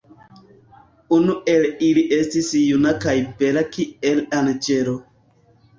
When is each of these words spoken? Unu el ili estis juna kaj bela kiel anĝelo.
Unu 1.17 1.35
el 1.53 1.67
ili 1.89 2.05
estis 2.17 2.49
juna 2.63 2.95
kaj 3.07 3.17
bela 3.43 3.65
kiel 3.79 4.27
anĝelo. 4.43 5.03